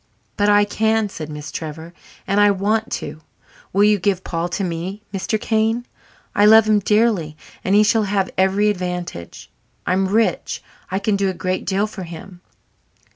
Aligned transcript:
"But 0.35 0.49
I 0.49 0.65
can," 0.65 1.09
said 1.09 1.29
Miss 1.29 1.51
Trevor, 1.51 1.93
"and 2.25 2.39
I 2.39 2.49
want 2.49 2.91
to. 2.93 3.21
Will 3.71 3.83
you 3.83 3.99
give 3.99 4.23
Paul 4.23 4.49
to 4.49 4.63
me, 4.63 5.03
Mr. 5.13 5.39
Kane? 5.39 5.85
I 6.33 6.43
love 6.47 6.67
him 6.67 6.79
dearly 6.79 7.37
and 7.63 7.75
he 7.75 7.83
shall 7.83 8.05
have 8.05 8.31
every 8.35 8.69
advantage. 8.71 9.51
I'm 9.85 10.07
rich 10.07 10.63
I 10.89 10.97
can 10.97 11.15
do 11.17 11.29
a 11.29 11.35
great 11.35 11.67
deal 11.67 11.85
for 11.85 12.01
him." 12.01 12.41